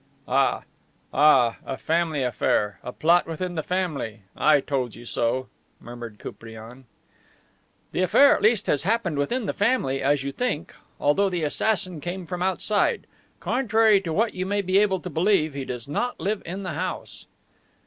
[0.27, 0.63] "Ah,
[1.13, 4.21] ah, a family affair, a plot within the family.
[4.35, 5.47] I told you so,"
[5.79, 6.85] murmured Koupriane.
[7.91, 12.01] "The affair at least has happened within the family, as you think, although the assassin
[12.01, 13.05] came from outside.
[13.39, 16.73] Contrary to what you may be able to believe, he does not live in the
[16.73, 17.27] house."